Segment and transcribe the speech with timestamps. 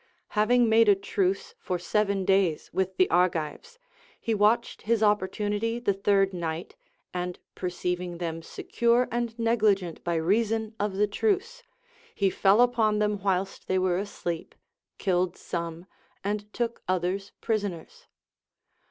[0.29, 3.77] Having made a truce for seven days with the 414 LACONIC APOPHTHEGMS.
[3.77, 3.79] Argives,
[4.19, 6.75] he watched his opportunity the third night,
[7.13, 11.61] and perceiving them secure and neghgent by reason of the truce,
[12.15, 14.55] he fell upon them whilst they Avere asleep,
[14.97, 15.85] killed some,
[16.23, 18.07] and took others prisoners.